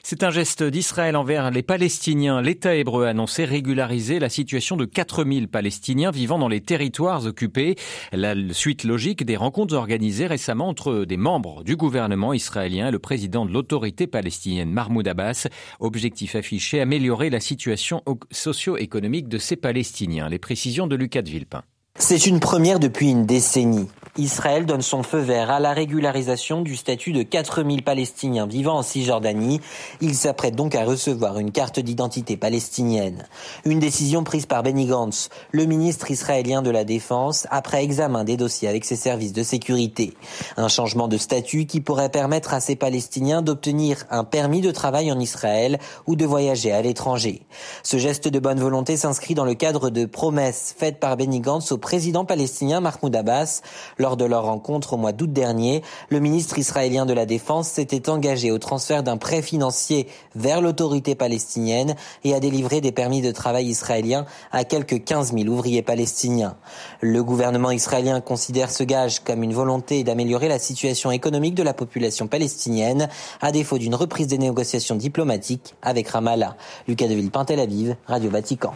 C'est 0.07 0.21
un 0.21 0.29
geste 0.29 0.61
d'Israël 0.61 1.15
envers 1.15 1.49
les 1.49 1.63
Palestiniens. 1.63 2.39
L'État 2.39 2.75
hébreu 2.75 3.05
a 3.05 3.09
annoncé 3.09 3.43
régulariser 3.43 4.19
la 4.19 4.29
situation 4.29 4.77
de 4.77 4.85
4000 4.85 5.47
Palestiniens 5.47 6.11
vivant 6.11 6.37
dans 6.37 6.47
les 6.47 6.61
territoires 6.61 7.25
occupés. 7.25 7.75
La 8.11 8.35
suite 8.51 8.83
logique 8.83 9.25
des 9.25 9.35
rencontres 9.35 9.73
organisées 9.73 10.27
récemment 10.27 10.69
entre 10.69 11.05
des 11.05 11.17
membres 11.17 11.63
du 11.63 11.75
gouvernement 11.75 12.33
israélien 12.33 12.89
et 12.89 12.91
le 12.91 12.99
président 12.99 13.47
de 13.47 13.51
l'autorité 13.51 14.05
palestinienne 14.05 14.69
Mahmoud 14.69 15.07
Abbas. 15.07 15.47
Objectif 15.79 16.35
affiché, 16.35 16.81
améliorer 16.81 17.31
la 17.31 17.39
situation 17.39 18.03
socio-économique 18.29 19.27
de 19.27 19.39
ces 19.39 19.55
Palestiniens. 19.55 20.29
Les 20.29 20.37
précisions 20.37 20.85
de 20.85 20.95
Lucas 20.95 21.23
de 21.23 21.31
Villepin. 21.31 21.63
C'est 21.97 22.27
une 22.27 22.41
première 22.41 22.81
depuis 22.81 23.09
une 23.09 23.25
décennie. 23.25 23.87
Israël 24.17 24.65
donne 24.65 24.81
son 24.81 25.03
feu 25.03 25.19
vert 25.19 25.51
à 25.51 25.59
la 25.59 25.73
régularisation 25.73 26.61
du 26.61 26.77
statut 26.77 27.11
de 27.11 27.21
4000 27.21 27.83
Palestiniens 27.83 28.47
vivant 28.47 28.77
en 28.77 28.81
Cisjordanie. 28.81 29.59
Il 29.99 30.15
s'apprête 30.15 30.55
donc 30.55 30.73
à 30.73 30.85
recevoir 30.85 31.37
une 31.37 31.51
carte 31.51 31.81
d'identité 31.81 32.37
palestinienne. 32.37 33.27
Une 33.65 33.79
décision 33.79 34.23
prise 34.23 34.45
par 34.45 34.63
Benny 34.63 34.85
Gantz, 34.85 35.29
le 35.51 35.65
ministre 35.65 36.11
israélien 36.11 36.61
de 36.61 36.69
la 36.69 36.85
Défense, 36.85 37.45
après 37.49 37.83
examen 37.83 38.23
des 38.23 38.37
dossiers 38.37 38.69
avec 38.69 38.85
ses 38.85 38.95
services 38.95 39.33
de 39.33 39.43
sécurité. 39.43 40.13
Un 40.55 40.69
changement 40.69 41.09
de 41.09 41.17
statut 41.17 41.65
qui 41.65 41.81
pourrait 41.81 42.07
permettre 42.07 42.53
à 42.53 42.61
ces 42.61 42.77
Palestiniens 42.77 43.41
d'obtenir 43.41 44.05
un 44.09 44.23
permis 44.23 44.61
de 44.61 44.71
travail 44.71 45.11
en 45.11 45.19
Israël 45.19 45.77
ou 46.07 46.15
de 46.15 46.25
voyager 46.25 46.71
à 46.71 46.81
l'étranger. 46.81 47.41
Ce 47.83 47.97
geste 47.97 48.29
de 48.29 48.39
bonne 48.39 48.61
volonté 48.61 48.95
s'inscrit 48.95 49.33
dans 49.33 49.43
le 49.43 49.55
cadre 49.55 49.89
de 49.89 50.05
promesses 50.05 50.73
faites 50.77 51.01
par 51.01 51.17
Benny 51.17 51.41
Gantz 51.41 51.73
au 51.73 51.77
président 51.85 52.25
palestinien 52.25 52.81
Mahmoud 52.81 53.15
Abbas. 53.15 53.61
Lors 53.99 54.17
de 54.17 54.25
leur 54.25 54.45
rencontre 54.45 54.93
au 54.93 54.97
mois 54.97 55.11
d'août 55.11 55.31
dernier, 55.31 55.83
le 56.09 56.19
ministre 56.19 56.57
israélien 56.57 57.05
de 57.05 57.13
la 57.13 57.27
Défense 57.27 57.67
s'était 57.67 58.09
engagé 58.09 58.49
au 58.49 58.57
transfert 58.57 59.03
d'un 59.03 59.17
prêt 59.17 59.43
financier 59.43 60.07
vers 60.33 60.61
l'autorité 60.61 61.13
palestinienne 61.13 61.95
et 62.23 62.33
à 62.33 62.39
délivrer 62.39 62.81
des 62.81 62.91
permis 62.91 63.21
de 63.21 63.29
travail 63.31 63.67
israéliens 63.67 64.25
à 64.51 64.63
quelques 64.63 65.03
15 65.03 65.33
000 65.33 65.47
ouvriers 65.47 65.83
palestiniens. 65.83 66.55
Le 67.01 67.23
gouvernement 67.23 67.69
israélien 67.69 68.19
considère 68.19 68.71
ce 68.71 68.83
gage 68.83 69.19
comme 69.19 69.43
une 69.43 69.53
volonté 69.53 70.03
d'améliorer 70.03 70.47
la 70.47 70.57
situation 70.57 71.11
économique 71.11 71.53
de 71.53 71.61
la 71.61 71.75
population 71.75 72.25
palestinienne, 72.25 73.09
à 73.41 73.51
défaut 73.51 73.77
d'une 73.77 73.93
reprise 73.93 74.25
des 74.25 74.39
négociations 74.39 74.95
diplomatiques 74.95 75.75
avec 75.83 76.07
Ramallah. 76.07 76.57
Lucas 76.87 77.05
Aviv, 77.05 77.95
Radio 78.07 78.31
Vatican. 78.31 78.73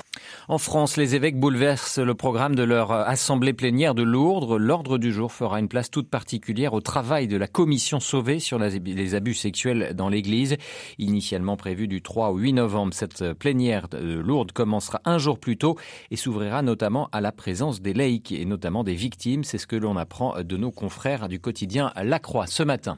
En 0.47 0.59
France, 0.59 0.95
les 0.95 1.15
évêques 1.15 1.39
bouleversent 1.39 1.97
le 1.97 2.13
programme 2.13 2.53
de 2.53 2.61
leur 2.61 2.98
assemblée 3.05 3.53
plénière 3.53 3.95
de 3.95 4.03
Lourdes. 4.03 4.59
L'ordre 4.59 4.97
du 4.97 5.11
jour 5.11 5.31
fera 5.31 5.59
une 5.59 5.67
place 5.67 5.89
toute 5.89 6.09
particulière 6.09 6.73
au 6.73 6.81
travail 6.81 7.27
de 7.27 7.37
la 7.37 7.47
commission 7.47 7.99
sauvée 7.99 8.39
sur 8.39 8.59
les 8.59 9.15
abus 9.15 9.33
sexuels 9.33 9.93
dans 9.95 10.09
l'Église. 10.09 10.57
Initialement 10.97 11.57
prévue 11.57 11.87
du 11.87 12.01
3 12.01 12.29
au 12.29 12.37
8 12.37 12.53
novembre, 12.53 12.93
cette 12.93 13.33
plénière 13.33 13.87
de 13.89 14.19
Lourdes 14.19 14.51
commencera 14.51 15.01
un 15.05 15.17
jour 15.17 15.39
plus 15.39 15.57
tôt 15.57 15.77
et 16.11 16.15
s'ouvrira 16.15 16.61
notamment 16.61 17.09
à 17.11 17.21
la 17.21 17.31
présence 17.31 17.81
des 17.81 17.93
laïcs 17.93 18.31
et 18.31 18.45
notamment 18.45 18.83
des 18.83 18.95
victimes. 18.95 19.43
C'est 19.43 19.57
ce 19.57 19.67
que 19.67 19.75
l'on 19.75 19.97
apprend 19.97 20.41
de 20.41 20.57
nos 20.57 20.71
confrères 20.71 21.29
du 21.29 21.39
quotidien 21.39 21.91
La 21.95 22.19
Croix 22.19 22.47
ce 22.47 22.63
matin. 22.63 22.97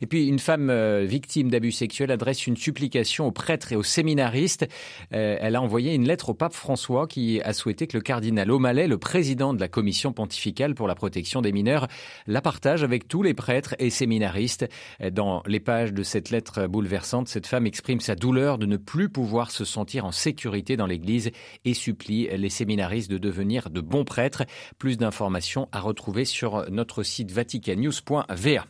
Et 0.00 0.06
puis 0.06 0.26
une 0.26 0.38
femme 0.38 0.70
euh, 0.70 1.04
victime 1.06 1.50
d'abus 1.50 1.72
sexuels 1.72 2.10
adresse 2.10 2.46
une 2.46 2.56
supplication 2.56 3.26
aux 3.26 3.32
prêtres 3.32 3.72
et 3.72 3.76
aux 3.76 3.82
séminaristes. 3.82 4.66
Euh, 5.12 5.36
elle 5.40 5.56
a 5.56 5.62
envoyé 5.62 5.94
une 5.94 6.06
lettre 6.06 6.30
au 6.30 6.34
pape 6.34 6.54
François 6.54 7.06
qui 7.06 7.40
a 7.42 7.52
souhaité 7.52 7.86
que 7.86 7.96
le 7.96 8.02
cardinal 8.02 8.50
O'Malley, 8.50 8.86
le 8.86 8.98
président 8.98 9.35
de 9.36 9.60
la 9.60 9.68
commission 9.68 10.12
pontificale 10.12 10.74
pour 10.74 10.88
la 10.88 10.94
protection 10.94 11.42
des 11.42 11.52
mineurs, 11.52 11.88
la 12.26 12.40
partage 12.40 12.82
avec 12.82 13.06
tous 13.06 13.22
les 13.22 13.34
prêtres 13.34 13.74
et 13.78 13.90
séminaristes. 13.90 14.66
Dans 15.12 15.42
les 15.46 15.60
pages 15.60 15.92
de 15.92 16.02
cette 16.02 16.30
lettre 16.30 16.66
bouleversante, 16.66 17.28
cette 17.28 17.46
femme 17.46 17.66
exprime 17.66 18.00
sa 18.00 18.14
douleur 18.14 18.58
de 18.58 18.66
ne 18.66 18.76
plus 18.76 19.08
pouvoir 19.08 19.50
se 19.50 19.64
sentir 19.64 20.06
en 20.06 20.12
sécurité 20.12 20.76
dans 20.76 20.86
l'Église 20.86 21.30
et 21.64 21.74
supplie 21.74 22.28
les 22.34 22.48
séminaristes 22.48 23.10
de 23.10 23.18
devenir 23.18 23.68
de 23.68 23.80
bons 23.80 24.04
prêtres. 24.04 24.44
Plus 24.78 24.96
d'informations 24.96 25.68
à 25.72 25.80
retrouver 25.80 26.24
sur 26.24 26.70
notre 26.70 27.02
site 27.02 27.30
vaticannews.va. 27.30 28.64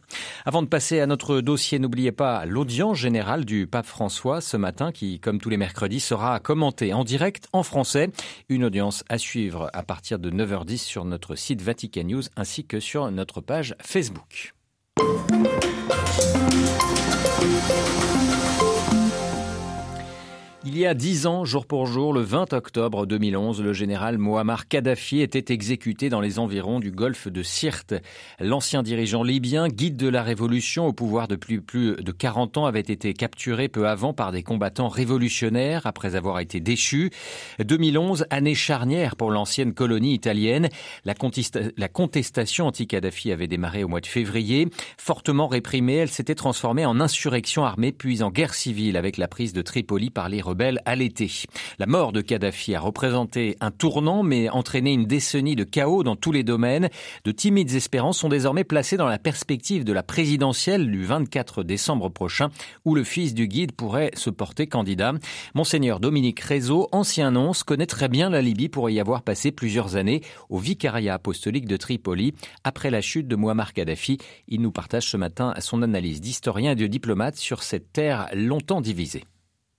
Avant 0.44 0.62
de 0.62 0.68
passer 0.68 1.00
à 1.00 1.06
notre 1.06 1.40
dossier, 1.40 1.78
n'oubliez 1.78 2.12
pas 2.12 2.44
l'audience 2.44 2.98
générale 2.98 3.44
du 3.44 3.66
pape 3.66 3.86
François 3.86 4.40
ce 4.40 4.56
matin 4.56 4.90
qui, 4.92 5.20
comme 5.20 5.40
tous 5.40 5.48
les 5.48 5.56
mercredis, 5.56 6.00
sera 6.00 6.40
commentée 6.40 6.92
en 6.92 7.04
direct 7.04 7.48
en 7.52 7.62
français. 7.62 8.10
Une 8.48 8.64
audience 8.64 9.04
à 9.08 9.18
suivre 9.18 9.70
à 9.72 9.82
partir 9.82 10.18
de 10.18 10.30
9h 10.30 10.55
10 10.64 10.82
sur 10.82 11.04
notre 11.04 11.34
site 11.34 11.60
Vatican 11.60 12.04
News 12.04 12.22
ainsi 12.36 12.64
que 12.64 12.80
sur 12.80 13.10
notre 13.10 13.40
page 13.40 13.74
Facebook. 13.80 14.54
Il 20.68 20.76
y 20.76 20.84
a 20.84 20.94
dix 20.94 21.28
ans, 21.28 21.44
jour 21.44 21.64
pour 21.64 21.86
jour, 21.86 22.12
le 22.12 22.22
20 22.22 22.52
octobre 22.52 23.06
2011, 23.06 23.62
le 23.62 23.72
général 23.72 24.18
Muammar 24.18 24.66
Kadhafi 24.66 25.20
était 25.20 25.54
exécuté 25.54 26.08
dans 26.08 26.20
les 26.20 26.40
environs 26.40 26.80
du 26.80 26.90
golfe 26.90 27.28
de 27.28 27.44
Sirte. 27.44 27.94
L'ancien 28.40 28.82
dirigeant 28.82 29.22
libyen, 29.22 29.68
guide 29.68 29.96
de 29.96 30.08
la 30.08 30.24
révolution 30.24 30.88
au 30.88 30.92
pouvoir 30.92 31.28
depuis 31.28 31.60
plus 31.60 31.94
de 31.94 32.10
40 32.10 32.56
ans, 32.56 32.66
avait 32.66 32.80
été 32.80 33.14
capturé 33.14 33.68
peu 33.68 33.86
avant 33.86 34.12
par 34.12 34.32
des 34.32 34.42
combattants 34.42 34.88
révolutionnaires 34.88 35.86
après 35.86 36.16
avoir 36.16 36.40
été 36.40 36.58
déchu. 36.58 37.10
2011, 37.60 38.26
année 38.30 38.56
charnière 38.56 39.14
pour 39.14 39.30
l'ancienne 39.30 39.72
colonie 39.72 40.14
italienne. 40.14 40.68
La, 41.04 41.14
la 41.76 41.88
contestation 41.88 42.66
anti-Kadhafi 42.66 43.30
avait 43.30 43.46
démarré 43.46 43.84
au 43.84 43.88
mois 43.88 44.00
de 44.00 44.06
février. 44.06 44.66
Fortement 44.98 45.46
réprimée, 45.46 45.94
elle 45.94 46.10
s'était 46.10 46.34
transformée 46.34 46.84
en 46.84 46.98
insurrection 46.98 47.64
armée 47.64 47.92
puis 47.92 48.24
en 48.24 48.32
guerre 48.32 48.54
civile 48.54 48.96
avec 48.96 49.16
la 49.16 49.28
prise 49.28 49.52
de 49.52 49.62
Tripoli 49.62 50.10
par 50.10 50.28
les 50.28 50.40
rebelles 50.40 50.55
La 51.78 51.86
mort 51.86 52.12
de 52.12 52.20
Kadhafi 52.20 52.74
a 52.74 52.80
représenté 52.80 53.56
un 53.60 53.70
tournant, 53.70 54.22
mais 54.22 54.48
entraîné 54.48 54.92
une 54.92 55.06
décennie 55.06 55.56
de 55.56 55.64
chaos 55.64 56.02
dans 56.02 56.16
tous 56.16 56.32
les 56.32 56.42
domaines. 56.44 56.88
De 57.24 57.32
timides 57.32 57.74
espérances 57.74 58.18
sont 58.18 58.28
désormais 58.28 58.64
placées 58.64 58.96
dans 58.96 59.08
la 59.08 59.18
perspective 59.18 59.84
de 59.84 59.92
la 59.92 60.02
présidentielle 60.02 60.90
du 60.90 61.04
24 61.04 61.62
décembre 61.62 62.08
prochain, 62.08 62.48
où 62.84 62.94
le 62.94 63.04
fils 63.04 63.34
du 63.34 63.48
guide 63.48 63.72
pourrait 63.72 64.12
se 64.14 64.30
porter 64.30 64.66
candidat. 64.66 65.12
Monseigneur 65.54 66.00
Dominique 66.00 66.40
Rézeau, 66.40 66.88
ancien 66.92 67.30
nonce, 67.32 67.62
connaît 67.62 67.86
très 67.86 68.08
bien 68.08 68.30
la 68.30 68.40
Libye 68.40 68.68
pour 68.68 68.88
y 68.88 68.98
avoir 68.98 69.22
passé 69.22 69.52
plusieurs 69.52 69.96
années 69.96 70.22
au 70.48 70.58
vicariat 70.58 71.14
apostolique 71.14 71.66
de 71.66 71.76
Tripoli. 71.76 72.34
Après 72.64 72.90
la 72.90 73.02
chute 73.02 73.28
de 73.28 73.36
Muammar 73.36 73.72
Kadhafi, 73.74 74.18
il 74.48 74.62
nous 74.62 74.72
partage 74.72 75.08
ce 75.08 75.16
matin 75.16 75.52
son 75.66 75.82
analyse 75.82 76.20
d'historien 76.20 76.72
et 76.72 76.76
de 76.76 76.86
diplomate 76.86 77.36
sur 77.36 77.62
cette 77.62 77.92
terre 77.92 78.28
longtemps 78.32 78.80
divisée 78.80 79.24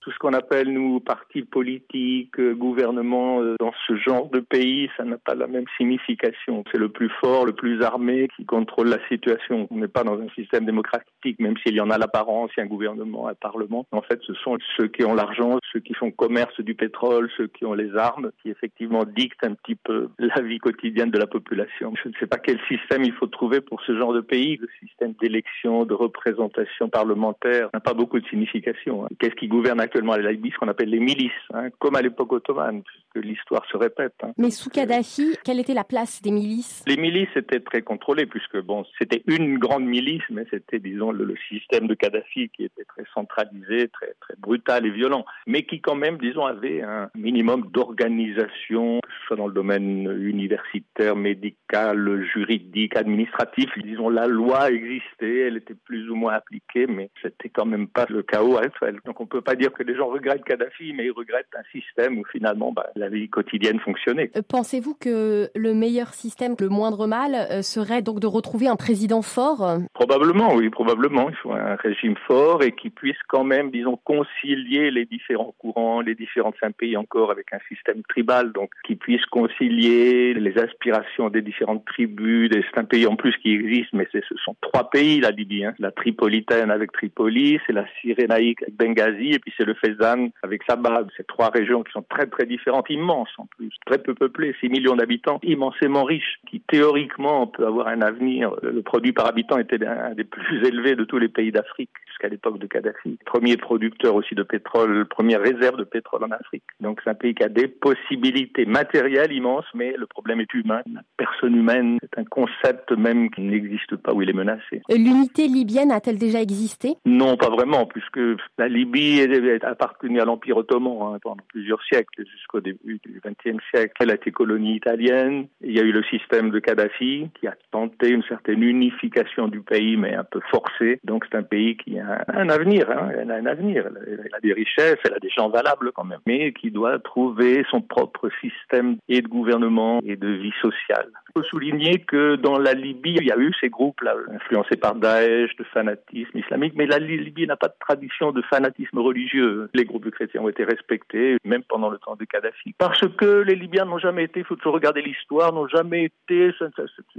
tout 0.08 0.14
ce 0.14 0.18
qu'on 0.20 0.32
appelle, 0.32 0.72
nous, 0.72 1.00
partis 1.00 1.42
politiques, 1.42 2.40
euh, 2.40 2.54
gouvernement, 2.54 3.42
euh, 3.42 3.56
dans 3.60 3.74
ce 3.86 3.94
genre 3.96 4.30
de 4.30 4.40
pays, 4.40 4.88
ça 4.96 5.04
n'a 5.04 5.18
pas 5.18 5.34
la 5.34 5.46
même 5.46 5.66
signification. 5.76 6.64
C'est 6.72 6.78
le 6.78 6.88
plus 6.88 7.10
fort, 7.20 7.44
le 7.44 7.52
plus 7.52 7.82
armé 7.82 8.26
qui 8.34 8.46
contrôle 8.46 8.88
la 8.88 9.06
situation. 9.08 9.68
On 9.70 9.76
n'est 9.76 9.86
pas 9.86 10.04
dans 10.04 10.18
un 10.18 10.28
système 10.30 10.64
démocratique, 10.64 11.38
même 11.38 11.58
s'il 11.58 11.74
y 11.74 11.80
en 11.82 11.90
a 11.90 11.98
l'apparence, 11.98 12.50
il 12.56 12.60
y 12.60 12.62
a 12.62 12.64
un 12.64 12.68
gouvernement, 12.68 13.28
un 13.28 13.34
parlement. 13.34 13.84
En 13.92 14.00
fait, 14.00 14.18
ce 14.26 14.32
sont 14.32 14.56
ceux 14.78 14.88
qui 14.88 15.04
ont 15.04 15.14
l'argent, 15.14 15.58
ceux 15.74 15.80
qui 15.80 15.92
font 15.92 16.10
commerce 16.10 16.58
du 16.60 16.74
pétrole, 16.74 17.28
ceux 17.36 17.48
qui 17.48 17.66
ont 17.66 17.74
les 17.74 17.94
armes, 17.94 18.30
qui 18.40 18.48
effectivement 18.48 19.04
dictent 19.04 19.44
un 19.44 19.52
petit 19.52 19.74
peu 19.74 20.08
la 20.18 20.40
vie 20.40 20.58
quotidienne 20.58 21.10
de 21.10 21.18
la 21.18 21.26
population. 21.26 21.92
Je 22.02 22.08
ne 22.08 22.14
sais 22.18 22.26
pas 22.26 22.38
quel 22.38 22.58
système 22.66 23.04
il 23.04 23.12
faut 23.12 23.26
trouver 23.26 23.60
pour 23.60 23.82
ce 23.82 23.94
genre 23.94 24.14
de 24.14 24.22
pays. 24.22 24.56
Le 24.56 24.68
système 24.80 25.12
d'élection, 25.20 25.84
de 25.84 25.92
représentation 25.92 26.88
parlementaire 26.88 27.68
n'a 27.74 27.80
pas 27.80 27.92
beaucoup 27.92 28.18
de 28.18 28.26
signification. 28.28 29.06
Qu'est-ce 29.18 29.34
qui 29.34 29.48
gouverne 29.48 29.80
actuellement 29.82 29.97
la 30.00 30.32
Libye, 30.32 30.50
ce 30.50 30.58
qu'on 30.58 30.68
appelle 30.68 30.90
les 30.90 31.00
milices, 31.00 31.30
hein, 31.52 31.68
comme 31.78 31.96
à 31.96 32.02
l'époque 32.02 32.32
ottomane, 32.32 32.82
puisque 32.82 33.26
l'histoire 33.26 33.64
se 33.70 33.76
répète. 33.76 34.14
Hein. 34.22 34.32
Mais 34.36 34.50
sous 34.50 34.70
Kadhafi, 34.70 35.36
quelle 35.44 35.60
était 35.60 35.74
la 35.74 35.84
place 35.84 36.22
des 36.22 36.30
milices? 36.30 36.82
Les 36.86 36.96
milices 36.96 37.34
étaient 37.36 37.60
très 37.60 37.82
contrôlées, 37.82 38.26
puisque 38.26 38.60
bon, 38.60 38.84
c'était 38.98 39.22
une 39.26 39.58
grande 39.58 39.84
milice, 39.84 40.22
mais 40.30 40.46
c'était, 40.50 40.78
disons, 40.78 41.12
le, 41.12 41.34
système 41.48 41.86
de 41.86 41.94
Kadhafi 41.94 42.50
qui 42.50 42.64
était 42.64 42.84
très 42.84 43.04
centralisé, 43.14 43.88
très, 43.88 44.14
très 44.20 44.34
brutal 44.38 44.86
et 44.86 44.90
violent, 44.90 45.24
mais 45.46 45.62
qui 45.62 45.80
quand 45.80 45.94
même, 45.94 46.18
disons, 46.18 46.44
avait 46.46 46.82
un 46.82 47.10
minimum 47.14 47.70
d'organisation, 47.72 49.00
que 49.00 49.08
ce 49.08 49.26
soit 49.26 49.36
dans 49.36 49.46
le 49.46 49.52
domaine 49.52 50.10
universitaire, 50.20 51.16
médical, 51.16 52.24
juridique, 52.32 52.96
administratif. 52.96 53.70
Disons, 53.82 54.08
la 54.08 54.26
loi 54.26 54.70
existait, 54.70 55.46
elle 55.46 55.56
était 55.58 55.74
plus 55.74 56.10
ou 56.10 56.16
moins 56.16 56.34
appliquée, 56.34 56.86
mais 56.86 57.10
c'était 57.22 57.48
quand 57.48 57.66
même 57.66 57.88
pas 57.88 58.06
le 58.08 58.22
chaos 58.22 58.58
actuel. 58.58 59.00
Donc 59.04 59.20
on 59.20 59.26
peut 59.26 59.40
pas 59.40 59.54
dire 59.54 59.72
que 59.72 59.82
les 59.88 59.96
gens 59.96 60.08
regrettent 60.08 60.44
Kadhafi, 60.44 60.92
mais 60.92 61.06
ils 61.06 61.12
regrettent 61.12 61.54
un 61.56 61.64
système 61.72 62.18
où 62.18 62.24
finalement 62.30 62.72
bah, 62.72 62.86
la 62.94 63.08
vie 63.08 63.28
quotidienne 63.28 63.80
fonctionnait. 63.80 64.30
Euh, 64.36 64.42
pensez-vous 64.46 64.94
que 64.94 65.48
le 65.54 65.74
meilleur 65.74 66.14
système, 66.14 66.54
le 66.60 66.68
moindre 66.68 67.06
mal, 67.06 67.34
euh, 67.34 67.62
serait 67.62 68.02
donc 68.02 68.20
de 68.20 68.26
retrouver 68.26 68.68
un 68.68 68.76
président 68.76 69.22
fort? 69.22 69.78
Probablement, 69.94 70.54
oui, 70.54 70.68
probablement. 70.70 71.30
Il 71.30 71.36
faut 71.36 71.52
un 71.52 71.76
régime 71.76 72.16
fort 72.26 72.62
et 72.62 72.72
qui 72.72 72.90
puisse 72.90 73.16
quand 73.28 73.44
même, 73.44 73.70
disons, 73.70 73.98
concilier 74.04 74.90
les 74.90 75.06
différents 75.06 75.54
courants, 75.58 76.00
les 76.00 76.14
différents 76.14 76.52
pays 76.72 76.96
encore 76.96 77.30
avec 77.30 77.52
un 77.52 77.58
système 77.68 78.02
tribal, 78.08 78.52
donc 78.52 78.70
qui 78.84 78.96
puisse 78.96 79.24
concilier 79.26 80.34
les 80.34 80.58
aspirations 80.58 81.30
des 81.30 81.42
différentes 81.42 81.84
tribus. 81.86 82.50
C'est 82.52 82.80
un 82.80 82.84
pays 82.84 83.06
en 83.06 83.16
plus 83.16 83.36
qui 83.38 83.52
existe, 83.52 83.92
mais 83.92 84.06
ce 84.12 84.20
sont 84.44 84.56
trois 84.60 84.90
pays, 84.90 85.20
la 85.20 85.30
Libye. 85.30 85.64
Hein. 85.64 85.74
La 85.78 85.90
Tripolitaine 85.90 86.70
avec 86.70 86.92
Tripoli, 86.92 87.58
c'est 87.66 87.72
la 87.72 87.86
Cyrénaïque 88.00 88.62
avec 88.62 88.76
Benghazi, 88.76 89.32
et 89.32 89.38
puis 89.38 89.52
c'est 89.56 89.64
le 89.68 89.74
Fezzan 89.74 90.30
avec 90.42 90.62
Sabah. 90.64 91.04
Ces 91.16 91.24
trois 91.24 91.50
régions 91.50 91.82
qui 91.82 91.92
sont 91.92 92.04
très 92.08 92.26
très 92.26 92.46
différentes, 92.46 92.90
immenses 92.90 93.30
en 93.38 93.46
plus, 93.46 93.70
très 93.86 93.98
peu 93.98 94.14
peuplées, 94.14 94.54
6 94.60 94.68
millions 94.68 94.96
d'habitants, 94.96 95.38
immensément 95.42 96.04
riches, 96.04 96.40
qui 96.48 96.60
théoriquement 96.60 97.46
peut 97.46 97.66
avoir 97.66 97.88
un 97.88 98.00
avenir. 98.02 98.52
Le 98.62 98.82
produit 98.82 99.12
par 99.12 99.26
habitant 99.26 99.58
était 99.58 99.84
un 99.86 100.14
des 100.14 100.24
plus 100.24 100.66
élevés 100.66 100.96
de 100.96 101.04
tous 101.04 101.18
les 101.18 101.28
pays 101.28 101.52
d'Afrique 101.52 101.90
jusqu'à 102.18 102.28
l'époque 102.28 102.58
de 102.58 102.66
Kadhafi. 102.66 103.18
Premier 103.24 103.56
producteur 103.56 104.14
aussi 104.14 104.34
de 104.34 104.42
pétrole, 104.42 105.06
première 105.06 105.40
réserve 105.40 105.76
de 105.76 105.84
pétrole 105.84 106.24
en 106.24 106.30
Afrique. 106.30 106.64
Donc 106.80 107.00
c'est 107.02 107.10
un 107.10 107.14
pays 107.14 107.34
qui 107.34 107.44
a 107.44 107.48
des 107.48 107.68
possibilités 107.68 108.66
matérielles 108.66 109.32
immenses, 109.32 109.66
mais 109.74 109.94
le 109.96 110.06
problème 110.06 110.40
est 110.40 110.52
humain. 110.54 110.82
La 110.92 111.02
personne 111.16 111.54
humaine, 111.54 111.98
c'est 112.02 112.18
un 112.18 112.24
concept 112.24 112.90
même 112.92 113.30
qui 113.30 113.42
n'existe 113.42 113.96
pas 113.96 114.12
où 114.12 114.22
il 114.22 114.30
est 114.30 114.34
menacé. 114.34 114.82
L'unité 114.88 115.46
libyenne 115.46 115.92
a-t-elle 115.92 116.18
déjà 116.18 116.40
existé? 116.40 116.94
Non, 117.04 117.36
pas 117.36 117.50
vraiment, 117.50 117.86
puisque 117.86 118.20
la 118.58 118.68
Libye 118.68 119.20
est 119.20 119.64
appartenu 119.64 120.20
à 120.20 120.24
l'Empire 120.24 120.56
ottoman 120.56 121.14
hein, 121.14 121.18
pendant 121.22 121.42
plusieurs 121.48 121.82
siècles, 121.84 122.24
jusqu'au 122.26 122.60
début 122.60 123.00
du 123.04 123.20
XXe 123.24 123.62
siècle. 123.70 123.94
Elle 124.00 124.10
a 124.10 124.14
été 124.14 124.30
colonie 124.30 124.76
italienne. 124.76 125.46
Il 125.62 125.72
y 125.72 125.80
a 125.80 125.82
eu 125.82 125.92
le 125.92 126.02
système 126.04 126.50
de 126.50 126.58
Kadhafi 126.58 127.28
qui 127.38 127.46
a 127.46 127.54
tenté 127.70 128.10
une 128.10 128.22
certaine 128.24 128.62
unification 128.62 129.48
du 129.48 129.60
pays, 129.60 129.96
mais 129.96 130.14
un 130.14 130.24
peu 130.24 130.40
forcée. 130.50 131.00
Donc 131.04 131.24
c'est 131.30 131.36
un 131.36 131.42
pays 131.42 131.76
qui 131.76 131.98
a 131.98 132.07
un 132.28 132.48
avenir. 132.48 132.90
Hein. 132.90 133.10
Elle 133.18 133.30
a 133.30 133.34
un 133.36 133.46
avenir. 133.46 133.88
Elle 134.06 134.30
a 134.32 134.40
des 134.40 134.52
richesses, 134.52 134.98
elle 135.04 135.14
a 135.14 135.18
des 135.18 135.30
gens 135.30 135.48
valables 135.48 135.92
quand 135.92 136.04
même, 136.04 136.20
mais 136.26 136.52
qui 136.52 136.70
doit 136.70 136.98
trouver 136.98 137.64
son 137.70 137.80
propre 137.80 138.28
système 138.40 138.96
et 139.08 139.20
de 139.20 139.28
gouvernement 139.28 140.00
et 140.04 140.16
de 140.16 140.28
vie 140.28 140.54
sociale. 140.60 141.10
Il 141.28 141.40
faut 141.40 141.44
souligner 141.44 141.98
que 142.00 142.36
dans 142.36 142.58
la 142.58 142.72
Libye, 142.72 143.16
il 143.20 143.26
y 143.26 143.32
a 143.32 143.38
eu 143.38 143.52
ces 143.60 143.68
groupes-là, 143.68 144.14
influencés 144.34 144.76
par 144.76 144.94
Daesh, 144.94 145.54
de 145.56 145.64
fanatisme 145.64 146.38
islamique, 146.38 146.72
mais 146.76 146.86
la 146.86 146.98
Libye 146.98 147.46
n'a 147.46 147.56
pas 147.56 147.68
de 147.68 147.74
tradition 147.78 148.32
de 148.32 148.42
fanatisme 148.42 148.98
religieux. 148.98 149.68
Les 149.74 149.84
groupes 149.84 150.04
de 150.04 150.10
chrétiens 150.10 150.42
ont 150.42 150.48
été 150.48 150.64
respectés, 150.64 151.36
même 151.44 151.62
pendant 151.62 151.90
le 151.90 151.98
temps 151.98 152.16
de 152.16 152.24
Kadhafi. 152.24 152.74
Parce 152.78 153.06
que 153.16 153.42
les 153.42 153.54
Libyens 153.54 153.84
n'ont 153.84 153.98
jamais 153.98 154.24
été, 154.24 154.40
il 154.40 154.46
faut 154.46 154.56
toujours 154.56 154.74
regarder 154.74 155.02
l'histoire, 155.02 155.52
n'ont 155.52 155.68
jamais 155.68 156.04
été, 156.04 156.50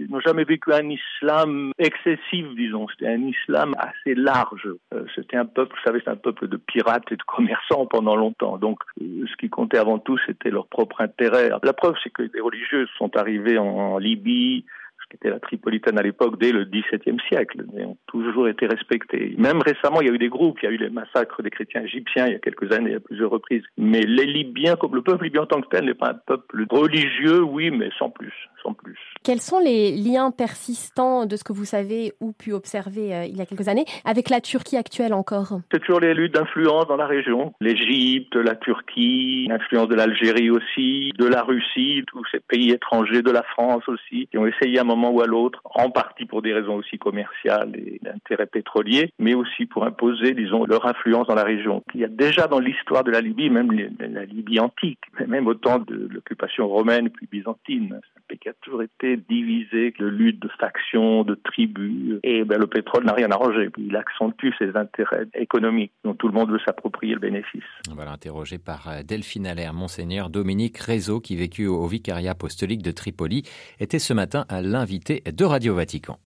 n'ont 0.09 0.19
jamais 0.19 0.43
vécu 0.43 0.73
un 0.73 0.89
islam 0.89 1.71
excessif, 1.77 2.45
disons. 2.55 2.87
C'était 2.89 3.07
un 3.07 3.21
islam 3.21 3.75
assez 3.77 4.15
large. 4.15 4.67
Euh, 4.93 5.05
c'était 5.15 5.37
un 5.37 5.45
peuple, 5.45 5.75
vous 5.75 5.83
savez, 5.83 6.01
c'est 6.03 6.11
un 6.11 6.15
peuple 6.15 6.47
de 6.47 6.57
pirates 6.57 7.11
et 7.11 7.15
de 7.15 7.23
commerçants 7.23 7.85
pendant 7.85 8.15
longtemps. 8.15 8.57
Donc, 8.57 8.79
euh, 9.01 9.25
ce 9.29 9.35
qui 9.37 9.49
comptait 9.49 9.77
avant 9.77 9.99
tout, 9.99 10.17
c'était 10.25 10.49
leur 10.49 10.67
propre 10.67 11.01
intérêt. 11.01 11.49
La 11.63 11.73
preuve, 11.73 11.95
c'est 12.03 12.09
que 12.09 12.23
les 12.23 12.41
religieux 12.41 12.87
sont 12.97 13.15
arrivés 13.15 13.57
en 13.57 13.98
Libye, 13.99 14.65
qui 15.09 15.15
était 15.15 15.29
la 15.29 15.39
Tripolitaine 15.39 15.97
à 15.97 16.03
l'époque, 16.03 16.39
dès 16.39 16.51
le 16.51 16.65
XVIIe 16.65 17.19
siècle, 17.27 17.65
et 17.77 17.83
ont 17.83 17.97
toujours 18.07 18.47
été 18.47 18.67
respectés. 18.67 19.35
Même 19.37 19.61
récemment, 19.61 20.01
il 20.01 20.07
y 20.07 20.11
a 20.11 20.13
eu 20.13 20.19
des 20.19 20.29
groupes, 20.29 20.59
il 20.61 20.65
y 20.65 20.67
a 20.69 20.71
eu 20.71 20.77
les 20.77 20.89
massacres 20.89 21.41
des 21.41 21.49
chrétiens 21.49 21.81
égyptiens 21.81 22.27
il 22.27 22.33
y 22.33 22.35
a 22.35 22.39
quelques 22.39 22.71
années, 22.71 22.95
à 22.95 22.99
plusieurs 22.99 23.31
reprises. 23.31 23.63
Mais 23.77 24.01
les 24.01 24.25
Libyens, 24.25 24.75
comme 24.75 24.95
le 24.95 25.01
peuple 25.01 25.23
libyen 25.23 25.43
en 25.43 25.47
tant 25.47 25.61
que 25.61 25.67
tel, 25.69 25.85
n'est 25.85 25.93
pas 25.93 26.11
un 26.11 26.19
peuple 26.25 26.65
religieux, 26.69 27.41
oui, 27.41 27.71
mais 27.71 27.89
sans 27.97 28.09
plus, 28.09 28.33
sans 28.63 28.73
plus. 28.73 28.97
Quels 29.23 29.41
sont 29.41 29.59
les 29.59 29.95
liens 29.95 30.31
persistants 30.31 31.25
de 31.25 31.35
ce 31.35 31.43
que 31.43 31.53
vous 31.53 31.65
savez 31.65 32.13
ou 32.19 32.31
pu 32.31 32.53
observer 32.53 33.13
euh, 33.13 33.25
il 33.25 33.37
y 33.37 33.41
a 33.41 33.45
quelques 33.45 33.67
années 33.67 33.85
avec 34.05 34.29
la 34.29 34.41
Turquie 34.41 34.77
actuelle 34.77 35.13
encore? 35.13 35.59
C'est 35.71 35.79
toujours 35.79 35.99
les 35.99 36.13
luttes 36.13 36.33
d'influence 36.33 36.87
dans 36.87 36.95
la 36.95 37.07
région. 37.07 37.53
L'Égypte, 37.61 38.35
la 38.35 38.55
Turquie, 38.55 39.47
l'influence 39.49 39.87
de 39.87 39.95
l'Algérie 39.95 40.49
aussi, 40.49 41.11
de 41.17 41.25
la 41.25 41.43
Russie, 41.43 42.03
tous 42.07 42.23
ces 42.31 42.39
pays 42.39 42.71
étrangers, 42.71 43.21
de 43.21 43.31
la 43.31 43.43
France 43.43 43.83
aussi, 43.87 44.27
qui 44.27 44.37
ont 44.37 44.47
essayé 44.47 44.79
à 44.79 44.81
un 44.81 44.85
moment 44.85 45.11
ou 45.11 45.21
à 45.21 45.27
l'autre, 45.27 45.61
en 45.65 45.89
partie 45.89 46.25
pour 46.25 46.41
des 46.41 46.53
raisons 46.53 46.75
aussi 46.75 46.97
commerciales 46.97 47.73
et 47.75 47.99
d'intérêt 48.03 48.45
pétrolier, 48.45 49.11
mais 49.19 49.35
aussi 49.35 49.65
pour 49.65 49.85
imposer, 49.85 50.33
disons, 50.33 50.65
leur 50.65 50.85
influence 50.85 51.27
dans 51.27 51.35
la 51.35 51.43
région. 51.43 51.83
Il 51.93 52.01
y 52.01 52.05
a 52.05 52.09
déjà 52.09 52.47
dans 52.47 52.59
l'histoire 52.59 53.03
de 53.03 53.11
la 53.11 53.21
Libye, 53.21 53.49
même 53.49 53.71
la 53.99 54.25
Libye 54.25 54.59
antique, 54.59 54.99
même 55.27 55.47
au 55.47 55.53
temps 55.53 55.79
de 55.79 56.07
l'occupation 56.11 56.67
romaine 56.67 57.09
puis 57.09 57.27
byzantine, 57.31 57.99
qui 58.41 58.49
a 58.49 58.53
toujours 58.61 58.83
été 58.83 59.17
divisé, 59.17 59.93
de 59.99 60.05
lutte 60.05 60.41
de 60.41 60.49
factions, 60.59 61.23
de 61.23 61.35
tribus, 61.35 62.19
et 62.23 62.43
ben, 62.43 62.59
le 62.59 62.67
pétrole 62.67 63.05
n'a 63.05 63.13
rien 63.13 63.31
arrangé. 63.31 63.69
Il 63.77 63.95
accentue 63.95 64.49
ses 64.57 64.75
intérêts 64.75 65.27
économiques 65.35 65.91
dont 66.03 66.13
tout 66.13 66.27
le 66.27 66.33
monde 66.33 66.51
veut 66.51 66.59
s'approprier 66.65 67.13
le 67.13 67.19
bénéfice. 67.19 67.63
Voilà, 67.93 68.11
interrogé 68.11 68.57
par 68.57 68.87
euh, 68.89 69.03
Delphine 69.03 69.47
Allaire, 69.47 69.73
Monseigneur 69.73 70.29
Dominique 70.29 70.77
Rézeau, 70.77 71.19
qui 71.19 71.35
vécut 71.35 71.67
au 71.67 71.87
vicariat 71.87 72.31
apostolique 72.31 72.83
de 72.83 72.91
Tripoli, 72.91 73.43
était 73.79 73.99
ce 73.99 74.13
matin 74.13 74.45
à 74.49 74.61
l'invité 74.61 75.23
de 75.25 75.45
Radio 75.45 75.75
Vatican. 75.75 76.19